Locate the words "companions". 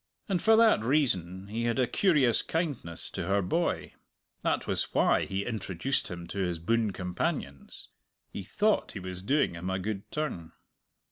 6.91-7.89